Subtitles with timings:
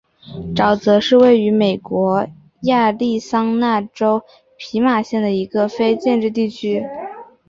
[0.55, 2.27] 沼泽是位于美国
[2.61, 4.23] 亚利桑那州
[4.57, 6.83] 皮马县的一个非建制地区。